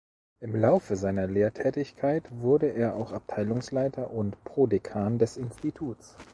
[0.39, 6.15] Im Laufe seiner Lehrtätigkeit wurde er auch Abteilungsleiter und Prodekan des Instituts.